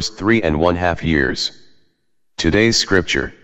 first 0.00 0.16
three 0.16 0.40
and 0.40 0.58
one 0.58 0.76
half 0.76 1.04
years. 1.04 1.52
Today's 2.38 2.78
scripture. 2.78 3.34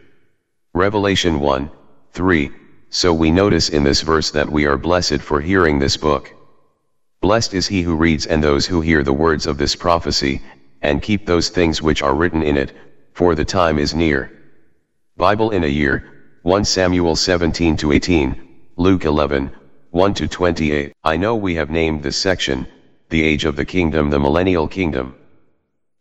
Revelation 0.73 1.39
1, 1.39 1.71
3, 2.13 2.51
so 2.89 3.13
we 3.13 3.31
notice 3.31 3.69
in 3.69 3.85
this 3.85 4.01
verse 4.01 4.31
that 4.31 4.51
we 4.51 4.65
are 4.65 4.79
blessed 4.79 5.21
for 5.21 5.39
hearing 5.39 5.79
this 5.79 5.99
book. 5.99 6.33
Blessed 7.21 7.53
is 7.53 7.67
he 7.67 7.83
who 7.83 7.95
reads 7.95 8.25
and 8.25 8.43
those 8.43 8.65
who 8.65 8.81
hear 8.81 9.03
the 9.03 9.13
words 9.13 9.47
of 9.47 9.59
this 9.59 9.77
prophecy, 9.77 10.41
and 10.81 11.03
keep 11.03 11.27
those 11.27 11.51
things 11.51 11.83
which 11.83 12.01
are 12.01 12.15
written 12.15 12.43
in 12.43 12.57
it, 12.57 12.73
for 13.13 13.35
the 13.35 13.45
time 13.45 13.79
is 13.79 13.95
near. 13.95 14.33
Bible 15.19 15.51
in 15.51 15.63
a 15.63 15.77
year, 15.83 16.39
1 16.41 16.65
Samuel 16.65 17.17
17 17.17 17.77
to 17.77 17.93
18, 17.93 18.35
Luke 18.79 19.05
11, 19.05 19.51
1 19.91 20.15
to 20.15 20.27
28. 20.27 20.95
I 21.05 21.19
know 21.19 21.37
we 21.37 21.57
have 21.57 21.69
named 21.69 22.03
this 22.03 22.17
section, 22.17 22.67
the 23.11 23.23
age 23.23 23.45
of 23.45 23.57
the 23.57 23.67
kingdom 23.67 24.09
the 24.09 24.19
millennial 24.19 24.67
kingdom. 24.67 25.17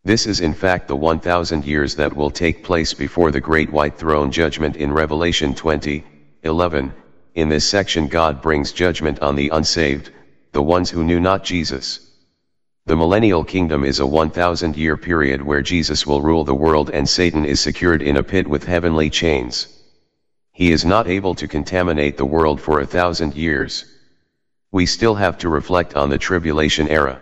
This 0.06 0.28
is 0.28 0.38
in 0.38 0.54
fact 0.54 0.86
the 0.86 0.94
1000 0.94 1.64
years 1.64 1.96
that 1.96 2.14
will 2.14 2.30
take 2.30 2.62
place 2.62 2.94
before 2.94 3.32
the 3.32 3.40
great 3.40 3.72
white 3.72 3.98
throne 3.98 4.30
judgment 4.30 4.76
in 4.76 4.92
Revelation 4.92 5.52
20, 5.52 6.04
11. 6.44 6.94
In 7.34 7.48
this 7.48 7.68
section 7.68 8.06
God 8.06 8.40
brings 8.40 8.70
judgment 8.70 9.18
on 9.20 9.34
the 9.34 9.48
unsaved, 9.48 10.12
the 10.52 10.62
ones 10.62 10.90
who 10.90 11.02
knew 11.02 11.18
not 11.18 11.42
Jesus. 11.42 12.08
The 12.84 12.94
millennial 12.94 13.42
kingdom 13.42 13.82
is 13.82 13.98
a 13.98 14.06
1000 14.06 14.76
year 14.76 14.96
period 14.96 15.42
where 15.42 15.60
Jesus 15.60 16.06
will 16.06 16.22
rule 16.22 16.44
the 16.44 16.54
world 16.54 16.88
and 16.90 17.08
Satan 17.08 17.44
is 17.44 17.58
secured 17.58 18.00
in 18.00 18.16
a 18.16 18.22
pit 18.22 18.46
with 18.46 18.62
heavenly 18.62 19.10
chains. 19.10 19.66
He 20.52 20.70
is 20.70 20.84
not 20.84 21.08
able 21.08 21.34
to 21.34 21.48
contaminate 21.48 22.16
the 22.16 22.24
world 22.24 22.60
for 22.60 22.78
a 22.78 22.86
thousand 22.86 23.34
years. 23.34 23.84
We 24.70 24.86
still 24.86 25.16
have 25.16 25.38
to 25.38 25.48
reflect 25.48 25.96
on 25.96 26.10
the 26.10 26.18
tribulation 26.18 26.86
era. 26.86 27.20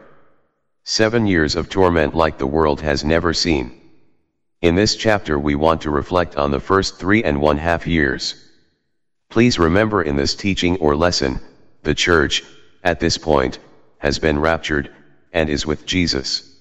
Seven 0.87 1.27
years 1.27 1.57
of 1.57 1.71
torment 1.71 2.15
like 2.15 2.37
the 2.37 2.47
world 2.47 2.83
has 2.83 3.07
never 3.07 3.33
seen. 3.33 3.81
In 4.61 4.75
this 4.75 4.97
chapter 4.97 5.39
we 5.39 5.55
want 5.55 5.81
to 5.81 5.91
reflect 5.91 6.37
on 6.37 6.51
the 6.51 6.61
first 6.61 6.99
three 6.99 7.25
and 7.25 7.41
one 7.41 7.57
half 7.57 7.87
years. 7.87 8.35
Please 9.31 9.59
remember 9.59 10.03
in 10.03 10.17
this 10.17 10.35
teaching 10.35 10.77
or 10.77 10.95
lesson, 10.95 11.41
the 11.85 11.95
church, 11.95 12.45
at 12.83 13.01
this 13.01 13.17
point, 13.17 13.61
has 13.97 14.19
been 14.19 14.39
raptured, 14.39 14.95
and 15.33 15.49
is 15.49 15.65
with 15.65 15.87
Jesus. 15.87 16.55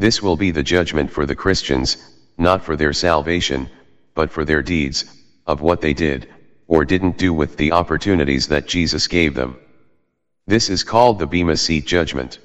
This 0.00 0.20
will 0.20 0.36
be 0.36 0.50
the 0.50 0.64
judgment 0.64 1.12
for 1.12 1.24
the 1.24 1.36
Christians, 1.36 1.96
not 2.36 2.64
for 2.64 2.74
their 2.74 2.92
salvation, 2.92 3.70
but 4.14 4.32
for 4.32 4.44
their 4.44 4.62
deeds, 4.62 5.04
of 5.46 5.60
what 5.60 5.80
they 5.80 5.94
did, 5.94 6.28
or 6.66 6.84
didn't 6.84 7.18
do 7.18 7.32
with 7.32 7.56
the 7.56 7.70
opportunities 7.70 8.48
that 8.48 8.66
Jesus 8.66 9.06
gave 9.06 9.34
them. 9.34 9.56
This 10.44 10.70
is 10.70 10.82
called 10.82 11.20
the 11.20 11.28
Bema 11.28 11.56
Seat 11.56 11.86
judgment. 11.86 12.40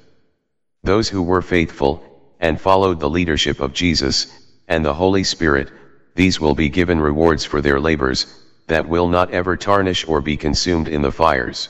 Those 0.82 1.08
who 1.08 1.22
were 1.22 1.42
faithful, 1.42 2.02
and 2.40 2.60
followed 2.60 3.00
the 3.00 3.10
leadership 3.10 3.60
of 3.60 3.74
Jesus, 3.74 4.26
and 4.66 4.84
the 4.84 4.94
Holy 4.94 5.24
Spirit, 5.24 5.70
these 6.14 6.40
will 6.40 6.54
be 6.54 6.68
given 6.68 7.00
rewards 7.00 7.44
for 7.44 7.60
their 7.60 7.78
labors, 7.78 8.26
that 8.66 8.88
will 8.88 9.08
not 9.08 9.30
ever 9.30 9.56
tarnish 9.56 10.06
or 10.08 10.20
be 10.20 10.36
consumed 10.36 10.88
in 10.88 11.02
the 11.02 11.12
fires. 11.12 11.68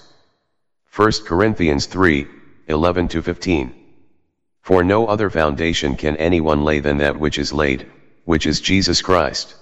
1 0.94 1.12
Corinthians 1.24 1.86
3, 1.86 2.26
11 2.68 3.08
to 3.08 3.22
15. 3.22 3.74
For 4.62 4.84
no 4.84 5.06
other 5.06 5.30
foundation 5.30 5.96
can 5.96 6.16
anyone 6.16 6.64
lay 6.64 6.80
than 6.80 6.98
that 6.98 7.18
which 7.18 7.38
is 7.38 7.52
laid, 7.52 7.86
which 8.24 8.46
is 8.46 8.60
Jesus 8.60 9.02
Christ. 9.02 9.54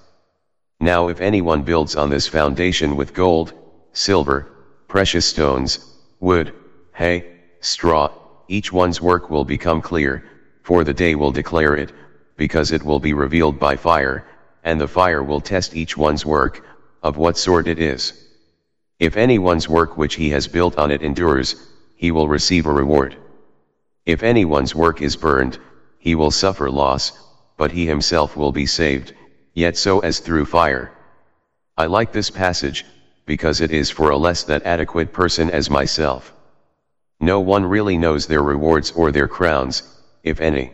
Now 0.80 1.08
if 1.08 1.20
anyone 1.20 1.62
builds 1.62 1.96
on 1.96 2.10
this 2.10 2.28
foundation 2.28 2.96
with 2.96 3.14
gold, 3.14 3.52
silver, 3.92 4.48
precious 4.88 5.26
stones, 5.26 5.78
wood, 6.20 6.52
hay, 6.92 7.38
straw, 7.60 8.10
each 8.48 8.72
one's 8.72 9.00
work 9.00 9.30
will 9.30 9.44
become 9.44 9.80
clear, 9.80 10.24
for 10.62 10.82
the 10.82 10.94
day 10.94 11.14
will 11.14 11.32
declare 11.32 11.74
it, 11.76 11.92
because 12.36 12.72
it 12.72 12.82
will 12.82 13.00
be 13.00 13.12
revealed 13.12 13.58
by 13.58 13.76
fire, 13.76 14.26
and 14.64 14.80
the 14.80 14.88
fire 14.88 15.22
will 15.22 15.40
test 15.40 15.76
each 15.76 15.96
one's 15.96 16.26
work, 16.26 16.64
of 17.02 17.16
what 17.16 17.38
sort 17.38 17.68
it 17.68 17.78
is. 17.78 18.12
If 18.98 19.16
anyone's 19.16 19.68
work 19.68 19.96
which 19.96 20.16
he 20.16 20.30
has 20.30 20.48
built 20.48 20.78
on 20.78 20.90
it 20.90 21.02
endures, 21.02 21.54
he 21.94 22.10
will 22.10 22.28
receive 22.28 22.66
a 22.66 22.72
reward. 22.72 23.16
If 24.06 24.22
anyone's 24.22 24.74
work 24.74 25.02
is 25.02 25.16
burned, 25.16 25.58
he 25.98 26.14
will 26.14 26.30
suffer 26.30 26.70
loss, 26.70 27.12
but 27.56 27.70
he 27.70 27.86
himself 27.86 28.36
will 28.36 28.52
be 28.52 28.66
saved, 28.66 29.14
yet 29.54 29.76
so 29.76 30.00
as 30.00 30.20
through 30.20 30.46
fire. 30.46 30.92
I 31.76 31.86
like 31.86 32.12
this 32.12 32.30
passage, 32.30 32.84
because 33.26 33.60
it 33.60 33.72
is 33.72 33.90
for 33.90 34.10
a 34.10 34.16
less 34.16 34.44
than 34.44 34.62
adequate 34.62 35.12
person 35.12 35.50
as 35.50 35.68
myself. 35.68 36.32
No 37.20 37.40
one 37.40 37.64
really 37.64 37.98
knows 37.98 38.26
their 38.26 38.42
rewards 38.42 38.92
or 38.92 39.10
their 39.10 39.28
crowns, 39.28 39.82
if 40.22 40.40
any. 40.40 40.72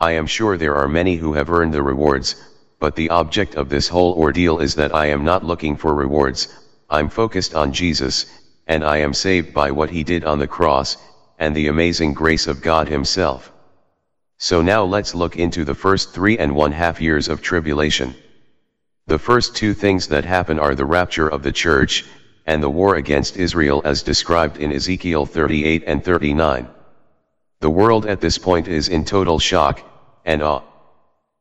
I 0.00 0.12
am 0.12 0.26
sure 0.26 0.56
there 0.56 0.76
are 0.76 0.86
many 0.86 1.16
who 1.16 1.32
have 1.32 1.50
earned 1.50 1.74
the 1.74 1.82
rewards, 1.82 2.36
but 2.78 2.94
the 2.94 3.10
object 3.10 3.56
of 3.56 3.68
this 3.68 3.88
whole 3.88 4.14
ordeal 4.14 4.60
is 4.60 4.76
that 4.76 4.94
I 4.94 5.06
am 5.06 5.24
not 5.24 5.44
looking 5.44 5.76
for 5.76 5.94
rewards, 5.94 6.46
I'm 6.88 7.08
focused 7.08 7.54
on 7.54 7.72
Jesus, 7.72 8.26
and 8.68 8.84
I 8.84 8.98
am 8.98 9.12
saved 9.12 9.52
by 9.52 9.72
what 9.72 9.90
he 9.90 10.04
did 10.04 10.24
on 10.24 10.38
the 10.38 10.46
cross, 10.46 10.96
and 11.38 11.54
the 11.54 11.66
amazing 11.66 12.14
grace 12.14 12.46
of 12.46 12.62
God 12.62 12.88
himself. 12.88 13.52
So 14.38 14.62
now 14.62 14.84
let's 14.84 15.14
look 15.14 15.36
into 15.36 15.64
the 15.64 15.74
first 15.74 16.14
three 16.14 16.38
and 16.38 16.54
one 16.54 16.70
half 16.70 17.00
years 17.00 17.28
of 17.28 17.42
tribulation. 17.42 18.14
The 19.08 19.18
first 19.18 19.56
two 19.56 19.74
things 19.74 20.06
that 20.08 20.24
happen 20.24 20.60
are 20.60 20.76
the 20.76 20.84
rapture 20.84 21.28
of 21.28 21.42
the 21.42 21.50
church, 21.50 22.04
and 22.48 22.62
the 22.62 22.70
war 22.70 22.96
against 22.96 23.36
Israel 23.36 23.82
as 23.84 24.02
described 24.02 24.56
in 24.56 24.72
Ezekiel 24.72 25.26
38 25.26 25.84
and 25.86 26.02
39. 26.02 26.66
The 27.60 27.68
world 27.68 28.06
at 28.06 28.22
this 28.22 28.38
point 28.38 28.68
is 28.68 28.88
in 28.88 29.04
total 29.04 29.38
shock, 29.38 29.82
and 30.24 30.42
awe. 30.42 30.62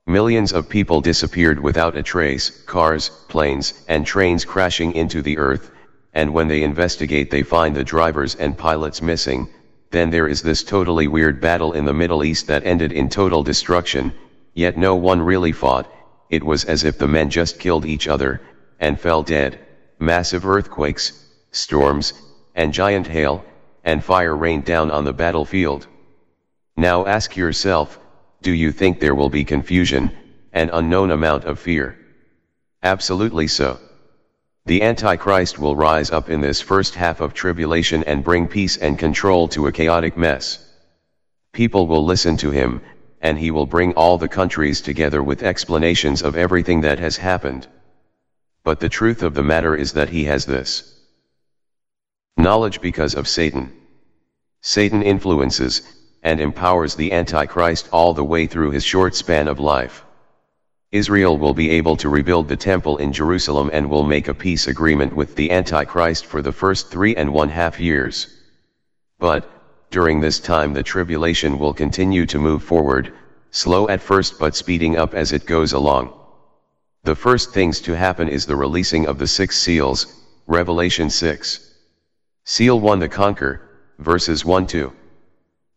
Millions 0.06 0.52
of 0.52 0.68
people 0.68 1.00
disappeared 1.00 1.62
without 1.62 1.96
a 1.96 2.04
trace, 2.04 2.50
cars, 2.66 3.10
planes, 3.30 3.86
and 3.88 4.06
trains 4.06 4.44
crashing 4.44 4.96
into 4.96 5.22
the 5.22 5.38
earth, 5.38 5.72
and 6.14 6.34
when 6.34 6.50
they 6.50 6.62
investigate 6.62 7.32
they 7.32 7.42
find 7.42 7.74
the 7.74 7.86
drivers 7.86 8.36
and 8.36 8.58
pilots 8.58 9.02
missing, 9.02 9.48
then 9.92 10.10
there 10.10 10.28
is 10.28 10.42
this 10.42 10.62
totally 10.62 11.08
weird 11.08 11.40
battle 11.40 11.72
in 11.72 11.86
the 11.86 11.94
Middle 11.94 12.22
East 12.26 12.48
that 12.48 12.66
ended 12.66 12.92
in 12.92 13.08
total 13.08 13.44
destruction, 13.44 14.12
yet 14.54 14.78
no 14.78 14.94
one 14.94 15.22
really 15.22 15.54
fought, 15.54 15.90
it 16.30 16.44
was 16.44 16.66
as 16.66 16.84
if 16.84 16.98
the 16.98 17.08
men 17.08 17.30
just 17.30 17.60
killed 17.60 17.86
each 17.86 18.10
other, 18.10 18.42
and 18.82 19.00
fell 19.00 19.24
dead, 19.24 19.58
massive 20.00 20.46
earthquakes, 20.46 21.26
storms, 21.52 22.14
and 22.56 22.74
giant 22.74 23.08
hail, 23.08 23.44
and 23.84 24.04
fire 24.04 24.36
rained 24.36 24.66
down 24.66 24.92
on 24.92 25.06
the 25.06 25.14
battlefield. 25.14 25.88
Now 26.76 27.06
ask 27.06 27.36
yourself, 27.36 28.00
do 28.42 28.52
you 28.52 28.72
think 28.72 29.00
there 29.00 29.16
will 29.16 29.30
be 29.30 29.44
confusion, 29.44 30.12
an 30.54 30.70
unknown 30.72 31.12
amount 31.12 31.46
of 31.46 31.60
fear? 31.60 31.98
Absolutely 32.84 33.48
so. 33.48 33.80
The 34.66 34.84
Antichrist 34.84 35.58
will 35.58 35.76
rise 35.76 36.12
up 36.12 36.30
in 36.30 36.42
this 36.42 36.62
first 36.62 36.94
half 36.94 37.22
of 37.22 37.34
tribulation 37.34 38.04
and 38.04 38.24
bring 38.24 38.48
peace 38.48 38.78
and 38.78 39.00
control 39.00 39.48
to 39.50 39.68
a 39.68 39.72
chaotic 39.72 40.18
mess. 40.18 40.64
People 41.54 41.88
will 41.88 42.06
listen 42.06 42.38
to 42.38 42.52
him, 42.52 42.82
and 43.22 43.40
he 43.40 43.50
will 43.50 43.66
bring 43.66 43.94
all 43.94 44.18
the 44.18 44.28
countries 44.28 44.82
together 44.82 45.24
with 45.24 45.42
explanations 45.42 46.22
of 46.22 46.36
everything 46.36 46.82
that 46.82 47.00
has 47.00 47.18
happened. 47.18 47.68
But 48.68 48.82
the 48.82 48.90
truth 48.90 49.24
of 49.24 49.34
the 49.34 49.44
matter 49.44 49.74
is 49.74 49.94
that 49.94 50.10
he 50.10 50.26
has 50.26 50.46
this 50.46 50.94
knowledge 52.36 52.82
because 52.82 53.16
of 53.16 53.26
Satan. 53.26 53.72
Satan 54.60 55.02
influences, 55.04 55.84
and 56.22 56.42
empowers 56.42 56.94
the 56.94 57.14
Antichrist 57.14 57.88
all 57.94 58.14
the 58.14 58.26
way 58.26 58.46
through 58.46 58.72
his 58.72 58.84
short 58.84 59.16
span 59.16 59.48
of 59.48 59.62
life. 59.62 60.04
Israel 60.92 61.38
will 61.38 61.54
be 61.54 61.70
able 61.70 61.96
to 61.96 62.10
rebuild 62.10 62.50
the 62.50 62.58
temple 62.58 62.98
in 62.98 63.14
Jerusalem 63.14 63.70
and 63.72 63.90
will 63.90 64.04
make 64.04 64.28
a 64.28 64.34
peace 64.34 64.68
agreement 64.68 65.16
with 65.16 65.38
the 65.38 65.50
Antichrist 65.50 66.26
for 66.26 66.42
the 66.42 66.52
first 66.52 66.92
three 66.92 67.16
and 67.16 67.32
one 67.32 67.48
half 67.48 67.80
years. 67.80 68.28
But, 69.18 69.50
during 69.92 70.20
this 70.20 70.42
time 70.42 70.74
the 70.74 70.84
tribulation 70.84 71.58
will 71.58 71.74
continue 71.74 72.26
to 72.26 72.38
move 72.38 72.64
forward, 72.64 73.14
slow 73.50 73.88
at 73.88 74.02
first 74.02 74.38
but 74.38 74.58
speeding 74.58 74.98
up 74.98 75.14
as 75.14 75.32
it 75.32 75.46
goes 75.46 75.72
along. 75.72 76.17
The 77.08 77.16
first 77.16 77.54
things 77.54 77.80
to 77.84 77.96
happen 77.96 78.28
is 78.28 78.46
the 78.46 78.58
releasing 78.58 79.08
of 79.08 79.18
the 79.18 79.28
six 79.28 79.58
seals, 79.58 80.08
Revelation 80.46 81.10
6. 81.10 81.74
Seal 82.44 82.82
1 82.82 83.00
The 83.00 83.08
Conquer, 83.08 83.62
verses 83.98 84.44
1 84.44 84.68
2. 84.68 84.92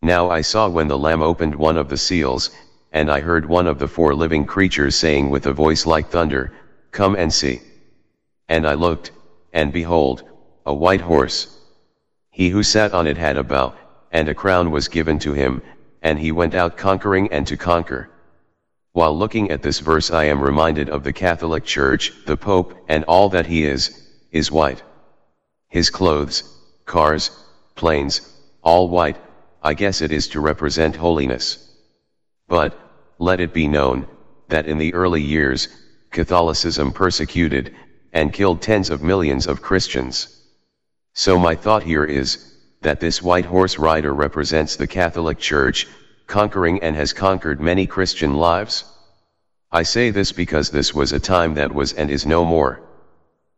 Now 0.03 0.29
I 0.29 0.41
saw 0.41 0.69
when 0.69 0.89
the 0.89 0.99
Lamb 0.99 1.23
opened 1.23 1.55
one 1.55 1.77
of 1.77 1.89
the 1.89 1.97
seals, 1.97 2.51
and 2.91 3.09
I 3.09 3.21
heard 3.21 3.47
one 3.47 3.69
of 3.69 3.79
the 3.79 3.87
four 3.87 4.13
living 4.13 4.45
creatures 4.45 4.97
saying 4.97 5.31
with 5.31 5.47
a 5.47 5.53
voice 5.53 5.87
like 5.87 6.11
thunder, 6.11 6.53
Come 6.91 7.15
and 7.15 7.33
see. 7.33 7.63
And 8.49 8.67
I 8.67 8.75
looked, 8.75 9.13
and 9.53 9.73
behold, 9.73 10.25
a 10.67 10.75
white 10.75 11.03
horse. 11.03 11.57
He 12.33 12.49
who 12.49 12.65
sat 12.65 12.93
on 12.93 13.07
it 13.07 13.19
had 13.19 13.37
a 13.37 13.45
bow, 13.45 13.75
and 14.11 14.29
a 14.29 14.35
crown 14.35 14.73
was 14.73 14.89
given 14.89 15.21
to 15.21 15.33
him, 15.35 15.63
and 16.03 16.19
he 16.19 16.33
went 16.33 16.57
out 16.57 16.77
conquering 16.77 17.33
and 17.33 17.47
to 17.47 17.57
conquer. 17.57 18.10
While 19.01 19.17
looking 19.17 19.51
at 19.51 19.63
this 19.63 19.81
verse 19.81 20.11
I 20.11 20.25
am 20.25 20.43
reminded 20.43 20.91
of 20.91 21.05
the 21.05 21.15
Catholic 21.15 21.65
Church, 21.65 22.13
the 22.27 22.37
Pope, 22.37 22.75
and 22.87 23.03
all 23.05 23.31
that 23.31 23.47
he 23.47 23.65
is, 23.65 23.99
is 24.31 24.53
white. 24.53 24.83
His 25.69 25.89
clothes, 25.89 26.45
cars, 26.85 27.31
planes, 27.77 28.21
all 28.61 28.91
white, 28.91 29.17
I 29.63 29.73
guess 29.73 30.03
it 30.03 30.13
is 30.13 30.29
to 30.29 30.41
represent 30.41 30.97
holiness. 30.97 31.67
But, 32.47 32.79
let 33.19 33.41
it 33.41 33.55
be 33.55 33.69
known, 33.69 34.07
that 34.49 34.67
in 34.67 34.77
the 34.77 34.93
early 34.93 35.23
years, 35.23 35.69
Catholicism 36.11 36.93
persecuted, 36.93 37.75
and 38.13 38.35
killed 38.35 38.61
tens 38.61 38.91
of 38.91 39.03
millions 39.03 39.47
of 39.47 39.63
Christians. 39.63 40.45
So 41.15 41.39
my 41.39 41.55
thought 41.55 41.85
here 41.85 42.05
is, 42.05 42.55
that 42.83 43.01
this 43.01 43.23
white 43.23 43.47
horse 43.47 43.79
rider 43.79 44.13
represents 44.13 44.77
the 44.77 44.87
Catholic 44.87 45.39
Church, 45.39 45.87
conquering 46.31 46.81
and 46.81 46.95
has 46.95 47.13
conquered 47.13 47.61
many 47.61 47.87
Christian 47.87 48.35
lives? 48.35 48.85
I 49.73 49.83
say 49.83 50.11
this 50.11 50.31
because 50.31 50.71
this 50.71 50.95
was 50.95 51.13
a 51.13 51.19
time 51.19 51.55
that 51.55 51.75
was 51.75 51.93
and 51.93 52.09
is 52.09 52.25
no 52.25 52.45
more. 52.45 52.81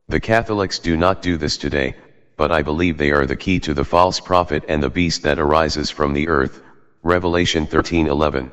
The 0.09 0.21
Catholics 0.21 0.79
do 0.79 0.97
not 0.97 1.21
do 1.21 1.37
this 1.37 1.59
today, 1.59 1.95
but 2.39 2.51
I 2.51 2.63
believe 2.63 2.97
they 2.97 3.11
are 3.11 3.27
the 3.27 3.37
key 3.37 3.61
to 3.61 3.75
the 3.75 3.85
false 3.85 4.21
prophet 4.21 4.65
and 4.69 4.83
the 4.83 4.89
beast 4.89 5.23
that 5.23 5.39
arises 5.39 5.91
from 5.91 6.15
the 6.15 6.29
earth, 6.29 6.63
Revelation 7.03 7.67
13:11. 7.67 8.51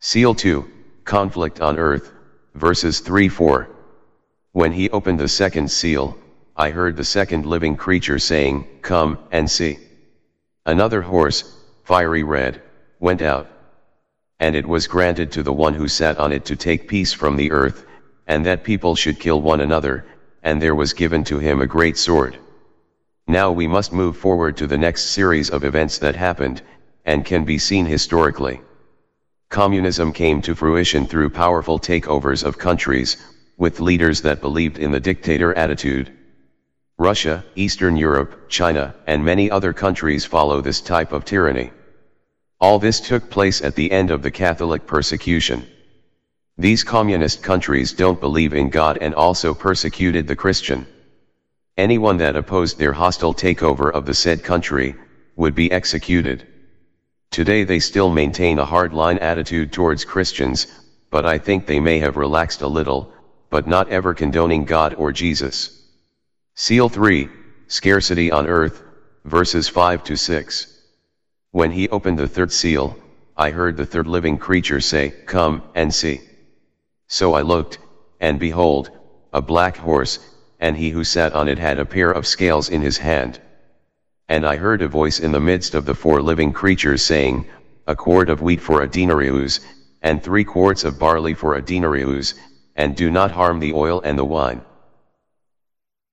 Seal 0.00 0.34
2, 0.34 0.68
Conflict 1.04 1.60
on 1.60 1.78
Earth, 1.78 2.12
verses 2.54 3.00
3-4. 3.00 3.68
When 4.52 4.72
he 4.72 4.90
opened 4.90 5.20
the 5.20 5.28
second 5.28 5.70
seal, 5.70 6.16
I 6.56 6.70
heard 6.70 6.96
the 6.96 7.04
second 7.04 7.46
living 7.46 7.76
creature 7.76 8.18
saying, 8.18 8.66
Come, 8.82 9.18
and 9.30 9.48
see. 9.48 9.78
Another 10.66 11.00
horse, 11.00 11.44
fiery 11.84 12.24
red, 12.24 12.60
went 13.00 13.22
out. 13.22 13.48
And 14.38 14.54
it 14.54 14.66
was 14.66 14.86
granted 14.86 15.32
to 15.32 15.42
the 15.42 15.52
one 15.52 15.74
who 15.74 15.88
sat 15.88 16.18
on 16.18 16.32
it 16.32 16.44
to 16.44 16.56
take 16.56 16.86
peace 16.86 17.12
from 17.12 17.36
the 17.36 17.50
earth, 17.50 17.86
and 18.26 18.46
that 18.46 18.62
people 18.62 18.94
should 18.94 19.18
kill 19.18 19.42
one 19.42 19.60
another, 19.60 20.04
and 20.42 20.60
there 20.60 20.74
was 20.74 20.92
given 20.92 21.24
to 21.24 21.38
him 21.38 21.60
a 21.60 21.66
great 21.66 21.96
sword. 21.96 22.38
Now 23.26 23.50
we 23.50 23.66
must 23.66 23.92
move 23.92 24.16
forward 24.16 24.56
to 24.58 24.66
the 24.66 24.78
next 24.78 25.06
series 25.06 25.50
of 25.50 25.64
events 25.64 25.98
that 25.98 26.14
happened, 26.14 26.62
and 27.04 27.24
can 27.24 27.44
be 27.44 27.58
seen 27.58 27.86
historically. 27.86 28.60
Communism 29.48 30.12
came 30.12 30.40
to 30.42 30.54
fruition 30.54 31.06
through 31.06 31.30
powerful 31.30 31.78
takeovers 31.78 32.44
of 32.44 32.58
countries, 32.58 33.16
with 33.56 33.80
leaders 33.80 34.22
that 34.22 34.40
believed 34.40 34.78
in 34.78 34.90
the 34.90 35.00
dictator 35.00 35.52
attitude. 35.54 36.12
Russia, 36.98 37.44
Eastern 37.56 37.96
Europe, 37.96 38.48
China, 38.48 38.94
and 39.06 39.24
many 39.24 39.50
other 39.50 39.72
countries 39.72 40.24
follow 40.24 40.60
this 40.60 40.80
type 40.80 41.12
of 41.12 41.24
tyranny. 41.24 41.72
All 42.60 42.78
this 42.78 43.00
took 43.00 43.30
place 43.30 43.62
at 43.62 43.74
the 43.74 43.90
end 43.90 44.10
of 44.10 44.20
the 44.20 44.30
Catholic 44.30 44.86
persecution. 44.86 45.66
These 46.58 46.84
communist 46.84 47.42
countries 47.42 47.94
don't 47.94 48.20
believe 48.20 48.52
in 48.52 48.68
God 48.68 48.98
and 49.00 49.14
also 49.14 49.54
persecuted 49.54 50.26
the 50.26 50.36
Christian. 50.36 50.86
Anyone 51.78 52.18
that 52.18 52.36
opposed 52.36 52.78
their 52.78 52.92
hostile 52.92 53.32
takeover 53.32 53.90
of 53.90 54.04
the 54.04 54.12
said 54.12 54.44
country, 54.44 54.94
would 55.36 55.54
be 55.54 55.72
executed. 55.72 56.46
Today 57.30 57.64
they 57.64 57.80
still 57.80 58.10
maintain 58.10 58.58
a 58.58 58.66
hardline 58.66 59.22
attitude 59.22 59.72
towards 59.72 60.04
Christians, 60.04 60.66
but 61.10 61.24
I 61.24 61.38
think 61.38 61.64
they 61.64 61.80
may 61.80 62.00
have 62.00 62.18
relaxed 62.18 62.60
a 62.60 62.68
little, 62.68 63.10
but 63.48 63.66
not 63.66 63.88
ever 63.88 64.12
condoning 64.12 64.66
God 64.66 64.92
or 64.94 65.12
Jesus. 65.12 65.82
Seal 66.56 66.90
3, 66.90 67.30
Scarcity 67.68 68.30
on 68.30 68.46
Earth, 68.46 68.82
verses 69.24 69.66
5 69.66 70.04
to 70.04 70.16
6. 70.16 70.79
When 71.52 71.72
he 71.72 71.88
opened 71.88 72.18
the 72.18 72.28
third 72.28 72.52
seal, 72.52 72.96
I 73.36 73.50
heard 73.50 73.76
the 73.76 73.84
third 73.84 74.06
living 74.06 74.38
creature 74.38 74.80
say, 74.80 75.10
Come, 75.26 75.62
and 75.74 75.92
see. 75.92 76.20
So 77.08 77.34
I 77.34 77.42
looked, 77.42 77.78
and 78.20 78.38
behold, 78.38 78.90
a 79.32 79.42
black 79.42 79.76
horse, 79.76 80.20
and 80.60 80.76
he 80.76 80.90
who 80.90 81.02
sat 81.02 81.32
on 81.32 81.48
it 81.48 81.58
had 81.58 81.80
a 81.80 81.84
pair 81.84 82.12
of 82.12 82.26
scales 82.26 82.68
in 82.68 82.82
his 82.82 82.98
hand. 82.98 83.40
And 84.28 84.46
I 84.46 84.56
heard 84.56 84.80
a 84.80 84.86
voice 84.86 85.18
in 85.18 85.32
the 85.32 85.40
midst 85.40 85.74
of 85.74 85.86
the 85.86 85.94
four 85.94 86.22
living 86.22 86.52
creatures 86.52 87.02
saying, 87.02 87.46
A 87.88 87.96
quart 87.96 88.30
of 88.30 88.42
wheat 88.42 88.60
for 88.60 88.82
a 88.82 88.88
denarius, 88.88 89.58
and 90.02 90.22
three 90.22 90.44
quarts 90.44 90.84
of 90.84 91.00
barley 91.00 91.34
for 91.34 91.56
a 91.56 91.62
denarius, 91.62 92.34
and 92.76 92.94
do 92.94 93.10
not 93.10 93.32
harm 93.32 93.58
the 93.58 93.72
oil 93.72 94.00
and 94.02 94.16
the 94.16 94.24
wine. 94.24 94.60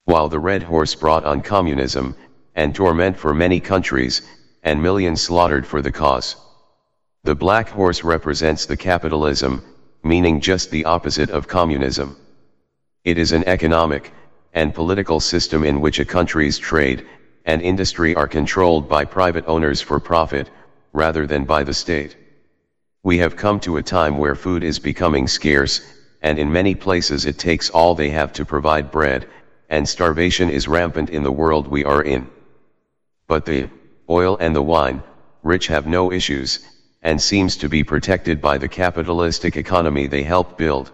While 0.06 0.30
the 0.30 0.40
red 0.40 0.64
horse 0.64 0.96
brought 0.96 1.26
on 1.26 1.42
communism, 1.42 2.16
and 2.56 2.74
torment 2.74 3.18
for 3.18 3.36
many 3.36 3.60
countries, 3.60 4.24
and 4.68 4.84
millions 4.84 5.22
slaughtered 5.22 5.66
for 5.66 5.82
the 5.82 5.94
cause. 5.94 6.36
The 7.24 7.34
black 7.34 7.70
horse 7.70 8.04
represents 8.04 8.66
the 8.66 8.76
capitalism, 8.76 9.64
meaning 10.04 10.42
just 10.42 10.72
the 10.72 10.84
opposite 10.84 11.30
of 11.30 11.48
communism. 11.48 12.18
It 13.06 13.18
is 13.18 13.32
an 13.32 13.48
economic, 13.48 14.12
and 14.54 14.76
political 14.76 15.22
system 15.22 15.64
in 15.64 15.80
which 15.80 16.00
a 16.00 16.12
country's 16.18 16.58
trade, 16.58 17.08
and 17.46 17.62
industry 17.62 18.14
are 18.16 18.28
controlled 18.28 18.90
by 18.90 19.06
private 19.06 19.46
owners 19.48 19.80
for 19.82 20.02
profit, 20.02 20.50
rather 20.92 21.26
than 21.26 21.46
by 21.46 21.64
the 21.64 21.74
state. 21.74 22.18
We 23.04 23.20
have 23.20 23.38
come 23.38 23.62
to 23.62 23.78
a 23.78 23.90
time 23.98 24.18
where 24.18 24.36
food 24.36 24.66
is 24.66 24.80
becoming 24.80 25.30
scarce, 25.30 25.80
and 26.22 26.38
in 26.38 26.52
many 26.52 26.76
places 26.76 27.26
it 27.26 27.40
takes 27.40 27.70
all 27.70 27.96
they 27.96 28.10
have 28.10 28.34
to 28.34 28.44
provide 28.44 28.92
bread, 28.92 29.30
and 29.70 29.88
starvation 29.88 30.50
is 30.50 30.68
rampant 30.68 31.10
in 31.10 31.24
the 31.24 31.38
world 31.42 31.70
we 31.70 31.86
are 31.86 32.04
in. 32.04 32.30
But 33.28 33.46
the 33.46 33.70
oil 34.10 34.38
and 34.40 34.56
the 34.56 34.62
wine, 34.62 35.04
rich 35.44 35.68
have 35.68 35.88
no 35.88 36.12
issues, 36.12 36.60
and 37.02 37.22
seems 37.22 37.58
to 37.58 37.70
be 37.70 37.84
protected 37.84 38.42
by 38.42 38.58
the 38.58 38.68
capitalistic 38.68 39.56
economy 39.58 40.08
they 40.08 40.24
help 40.24 40.58
build. 40.58 40.92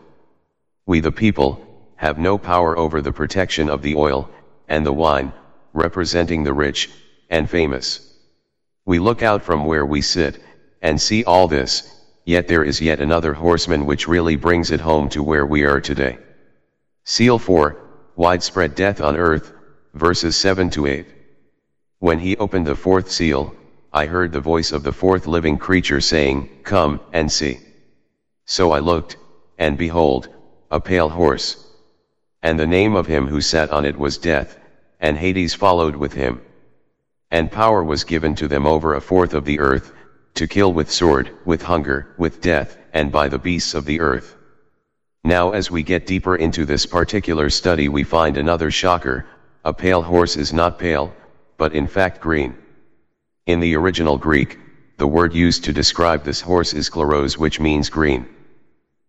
We 0.85 0.99
the 0.99 1.11
people, 1.11 1.65
have 1.95 2.17
no 2.17 2.37
power 2.37 2.77
over 2.77 3.01
the 3.01 3.13
protection 3.13 3.69
of 3.69 3.81
the 3.81 3.95
oil, 3.95 4.29
and 4.67 4.85
the 4.85 4.93
wine, 4.93 5.31
representing 5.73 6.43
the 6.43 6.53
rich, 6.53 6.89
and 7.29 7.49
famous. 7.49 8.13
We 8.85 8.99
look 8.99 9.23
out 9.23 9.43
from 9.43 9.65
where 9.65 9.85
we 9.85 10.01
sit, 10.01 10.43
and 10.81 11.01
see 11.01 11.23
all 11.23 11.47
this, 11.47 11.89
yet 12.25 12.47
there 12.47 12.63
is 12.63 12.81
yet 12.81 12.99
another 12.99 13.33
horseman 13.33 13.85
which 13.85 14.07
really 14.07 14.35
brings 14.35 14.71
it 14.71 14.81
home 14.81 15.09
to 15.09 15.23
where 15.23 15.45
we 15.45 15.63
are 15.63 15.79
today. 15.79 16.17
Seal 17.05 17.39
4, 17.39 17.77
Widespread 18.15 18.75
Death 18.75 19.01
on 19.01 19.15
Earth, 19.15 19.53
verses 19.93 20.35
7 20.35 20.69
to 20.71 20.87
8. 20.87 21.07
When 22.03 22.19
he 22.19 22.35
opened 22.35 22.67
the 22.67 22.75
fourth 22.75 23.09
seal, 23.09 23.55
I 23.93 24.07
heard 24.07 24.33
the 24.33 24.41
voice 24.41 24.73
of 24.73 24.83
the 24.83 24.91
fourth 24.91 25.25
living 25.25 25.57
creature 25.57 26.01
saying, 26.01 26.49
Come, 26.63 26.99
and 27.13 27.31
see. 27.31 27.59
So 28.43 28.73
I 28.73 28.79
looked, 28.79 29.15
and 29.57 29.77
behold, 29.77 30.27
a 30.69 30.81
pale 30.81 31.07
horse. 31.07 31.65
And 32.41 32.59
the 32.59 32.67
name 32.67 32.97
of 32.97 33.07
him 33.07 33.27
who 33.27 33.39
sat 33.39 33.69
on 33.71 33.85
it 33.85 33.97
was 33.97 34.17
Death, 34.17 34.59
and 34.99 35.17
Hades 35.17 35.53
followed 35.53 35.95
with 35.95 36.11
him. 36.11 36.41
And 37.31 37.49
power 37.49 37.81
was 37.81 38.03
given 38.03 38.35
to 38.35 38.49
them 38.49 38.67
over 38.67 38.95
a 38.95 38.99
fourth 38.99 39.33
of 39.33 39.45
the 39.45 39.61
earth, 39.61 39.93
to 40.33 40.45
kill 40.45 40.73
with 40.73 40.91
sword, 40.91 41.29
with 41.45 41.61
hunger, 41.61 42.13
with 42.17 42.41
death, 42.41 42.77
and 42.91 43.13
by 43.13 43.29
the 43.29 43.39
beasts 43.39 43.73
of 43.73 43.85
the 43.85 44.01
earth. 44.01 44.35
Now 45.23 45.51
as 45.51 45.71
we 45.71 45.83
get 45.83 46.05
deeper 46.05 46.35
into 46.35 46.65
this 46.65 46.85
particular 46.85 47.49
study 47.49 47.87
we 47.87 48.03
find 48.03 48.35
another 48.35 48.71
shocker, 48.71 49.25
a 49.63 49.73
pale 49.73 50.01
horse 50.01 50.35
is 50.35 50.51
not 50.51 50.77
pale, 50.77 51.13
but 51.63 51.73
in 51.73 51.87
fact 51.87 52.19
green. 52.19 52.57
In 53.45 53.61
the 53.61 53.73
original 53.77 54.17
Greek, 54.17 54.59
the 54.97 55.07
word 55.07 55.33
used 55.33 55.63
to 55.63 55.71
describe 55.71 56.21
this 56.21 56.41
horse 56.41 56.73
is 56.73 56.89
chloros 56.89 57.37
which 57.37 57.57
means 57.57 57.89
green. 57.89 58.27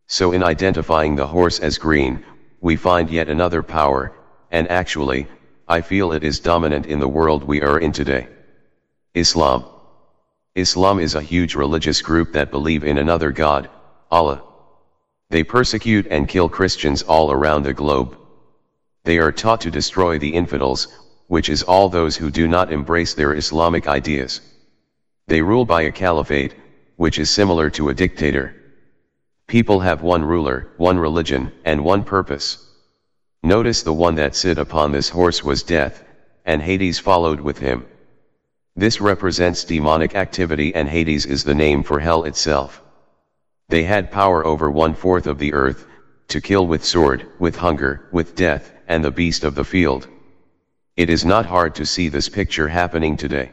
So 0.07 0.31
in 0.31 0.45
identifying 0.45 1.17
the 1.17 1.27
horse 1.27 1.59
as 1.59 1.79
green, 1.79 2.25
we 2.61 2.77
find 2.77 3.11
yet 3.11 3.29
another 3.29 3.65
power, 3.65 4.13
and 4.53 4.71
actually, 4.71 5.27
I 5.67 5.81
feel 5.81 6.13
it 6.13 6.23
is 6.23 6.39
dominant 6.39 6.87
in 6.87 7.01
the 7.01 7.15
world 7.19 7.43
we 7.43 7.61
are 7.61 7.81
in 7.81 7.91
today. 7.91 8.29
Islam. 9.15 9.65
Islam 10.55 11.01
is 11.01 11.17
a 11.17 11.29
huge 11.33 11.57
religious 11.57 12.03
group 12.03 12.35
that 12.35 12.53
believe 12.53 12.85
in 12.85 12.99
another 12.99 13.33
God, 13.33 13.69
Allah. 14.13 14.45
They 15.29 15.43
persecute 15.43 16.07
and 16.09 16.29
kill 16.29 16.49
Christians 16.49 17.03
all 17.03 17.33
around 17.33 17.65
the 17.65 17.81
globe. 17.83 18.17
They 19.03 19.19
are 19.19 19.33
taught 19.33 19.63
to 19.63 19.73
destroy 19.73 20.21
the 20.21 20.35
infidels, 20.35 20.87
which 21.35 21.49
is 21.49 21.65
all 21.65 21.89
those 21.89 22.15
who 22.17 22.31
do 22.31 22.47
not 22.47 22.73
embrace 22.73 23.15
their 23.15 23.35
Islamic 23.35 23.89
ideas. 23.89 24.41
They 25.27 25.43
rule 25.43 25.65
by 25.65 25.83
a 25.83 25.91
caliphate, 25.91 26.55
which 26.95 27.19
is 27.19 27.29
similar 27.29 27.71
to 27.71 27.89
a 27.89 27.95
dictator. 28.03 28.55
People 29.49 29.81
have 29.81 30.01
one 30.01 30.25
ruler, 30.25 30.69
one 30.77 30.97
religion, 30.97 31.51
and 31.65 31.83
one 31.83 32.05
purpose. 32.05 32.65
Notice 33.43 33.83
the 33.83 33.93
one 34.07 34.15
that 34.15 34.37
sit 34.37 34.59
upon 34.59 34.93
this 34.93 35.09
horse 35.09 35.43
was 35.43 35.65
death, 35.65 36.05
and 36.45 36.63
Hades 36.63 37.01
followed 37.01 37.41
with 37.41 37.59
him. 37.59 37.85
This 38.77 39.01
represents 39.01 39.65
demonic 39.65 40.15
activity 40.15 40.73
and 40.73 40.89
Hades 40.89 41.27
is 41.27 41.43
the 41.43 41.61
name 41.67 41.83
for 41.83 41.99
hell 41.99 42.23
itself. 42.23 42.81
They 43.71 43.83
had 43.83 44.13
power 44.13 44.47
over 44.47 44.71
one-fourth 44.71 45.27
of 45.27 45.41
the 45.41 45.53
earth, 45.53 45.85
to 46.29 46.41
kill 46.41 46.69
with 46.69 46.85
sword, 46.85 47.27
with 47.41 47.57
hunger, 47.57 48.09
with 48.13 48.37
death, 48.37 48.73
and 48.87 49.05
the 49.05 49.11
beast 49.11 49.43
of 49.43 49.57
the 49.57 49.65
field. 49.65 50.07
It 50.97 51.11
is 51.11 51.25
not 51.25 51.47
hard 51.47 51.75
to 51.77 51.87
see 51.87 52.09
this 52.09 52.29
picture 52.29 52.69
happening 52.69 53.17
today. 53.17 53.51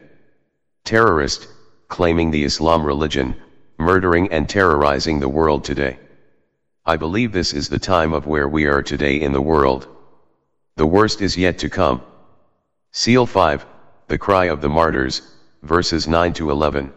Terrorist, 0.86 1.48
claiming 1.88 2.30
the 2.30 2.44
Islam 2.44 2.86
religion, 2.86 3.36
murdering 3.80 4.32
and 4.32 4.48
terrorizing 4.48 5.20
the 5.20 5.28
world 5.28 5.64
today. 5.64 5.98
I 6.86 6.98
believe 6.98 7.32
this 7.32 7.54
is 7.54 7.68
the 7.68 7.80
time 7.80 8.14
of 8.14 8.28
where 8.28 8.48
we 8.48 8.66
are 8.66 8.84
today 8.84 9.20
in 9.20 9.34
the 9.34 9.42
world. 9.42 9.88
The 10.76 10.86
worst 10.86 11.20
is 11.20 11.36
yet 11.36 11.58
to 11.60 11.70
come. 11.70 12.04
Seal 12.92 13.26
5, 13.26 13.66
the 14.08 14.20
cry 14.20 14.46
of 14.46 14.62
the 14.62 14.70
martyrs, 14.70 15.24
verses 15.64 16.08
9 16.08 16.34
to 16.34 16.52
11. 16.52 16.94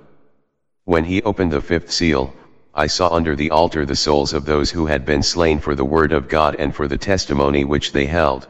When 0.84 1.04
he 1.04 1.22
opened 1.22 1.52
the 1.52 1.62
fifth 1.62 1.90
seal, 1.90 2.34
I 2.74 2.88
saw 2.88 3.08
under 3.08 3.34
the 3.34 3.50
altar 3.50 3.86
the 3.86 3.96
souls 3.96 4.34
of 4.34 4.44
those 4.44 4.70
who 4.70 4.84
had 4.84 5.06
been 5.06 5.22
slain 5.22 5.58
for 5.58 5.74
the 5.74 5.86
word 5.86 6.12
of 6.12 6.28
God 6.28 6.56
and 6.56 6.74
for 6.74 6.86
the 6.86 6.98
testimony 6.98 7.64
which 7.64 7.92
they 7.92 8.04
held. 8.04 8.46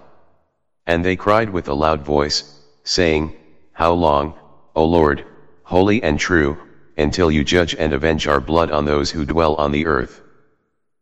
And 0.87 1.05
they 1.05 1.17
cried 1.17 1.51
with 1.51 1.69
a 1.69 1.75
loud 1.75 2.03
voice, 2.03 2.45
saying, 2.83 3.35
How 3.73 3.93
long, 3.93 4.35
O 4.77 4.85
Lord, 4.85 5.25
holy 5.63 6.03
and 6.03 6.19
true, 6.19 6.59
until 6.97 7.31
you 7.31 7.43
judge 7.43 7.75
and 7.75 7.93
avenge 7.93 8.27
our 8.27 8.41
blood 8.41 8.71
on 8.71 8.85
those 8.85 9.11
who 9.11 9.25
dwell 9.25 9.55
on 9.55 9.73
the 9.73 9.87
earth? 9.87 10.21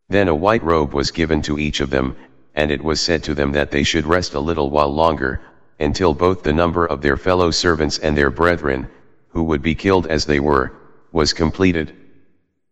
Then 0.09 0.27
a 0.27 0.35
white 0.35 0.63
robe 0.63 0.93
was 0.93 1.11
given 1.11 1.41
to 1.43 1.59
each 1.59 1.79
of 1.81 1.89
them, 1.89 2.15
and 2.55 2.71
it 2.71 2.83
was 2.83 3.01
said 3.01 3.23
to 3.23 3.33
them 3.33 3.51
that 3.51 3.71
they 3.71 3.83
should 3.83 4.05
rest 4.05 4.33
a 4.33 4.39
little 4.39 4.69
while 4.69 4.93
longer, 4.93 5.41
until 5.79 6.13
both 6.13 6.43
the 6.43 6.53
number 6.53 6.85
of 6.85 7.01
their 7.01 7.17
fellow 7.17 7.51
servants 7.51 7.97
and 7.99 8.15
their 8.15 8.29
brethren, 8.29 8.87
who 9.29 9.43
would 9.43 9.61
be 9.61 9.75
killed 9.75 10.07
as 10.07 10.25
they 10.25 10.39
were, 10.39 10.71
was 11.11 11.33
completed. 11.33 11.93